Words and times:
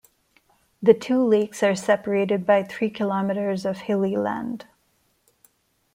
The 0.81 0.95
two 0.95 1.23
lakes 1.23 1.61
are 1.61 1.75
separated 1.75 2.43
by 2.43 2.63
three 2.63 2.89
kilometers 2.89 3.65
of 3.67 3.81
hilly 3.81 4.15
land. 4.17 4.65